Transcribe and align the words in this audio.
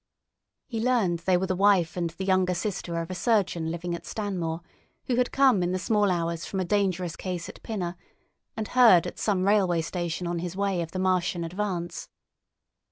He 0.65 0.81
learned 0.83 1.19
they 1.19 1.37
were 1.37 1.45
the 1.45 1.55
wife 1.55 1.95
and 1.95 2.09
the 2.09 2.25
younger 2.25 2.55
sister 2.55 2.97
of 2.99 3.11
a 3.11 3.13
surgeon 3.13 3.69
living 3.69 3.93
at 3.93 4.03
Stanmore, 4.07 4.61
who 5.05 5.17
had 5.17 5.31
come 5.31 5.61
in 5.61 5.73
the 5.73 5.77
small 5.77 6.09
hours 6.09 6.43
from 6.43 6.59
a 6.59 6.65
dangerous 6.65 7.15
case 7.15 7.47
at 7.47 7.61
Pinner, 7.61 7.95
and 8.57 8.69
heard 8.69 9.05
at 9.05 9.19
some 9.19 9.45
railway 9.47 9.81
station 9.83 10.25
on 10.25 10.39
his 10.39 10.57
way 10.57 10.81
of 10.81 10.89
the 10.89 10.97
Martian 10.97 11.43
advance. 11.43 12.09